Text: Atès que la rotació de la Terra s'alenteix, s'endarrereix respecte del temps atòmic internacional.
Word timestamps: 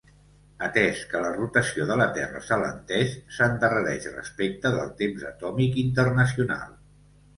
Atès 0.67 1.01
que 1.11 1.19
la 1.25 1.33
rotació 1.33 1.85
de 1.91 1.97
la 1.99 2.07
Terra 2.15 2.41
s'alenteix, 2.47 3.13
s'endarrereix 3.37 4.09
respecte 4.15 4.73
del 4.79 4.91
temps 5.03 5.27
atòmic 5.33 5.79
internacional. 5.87 6.75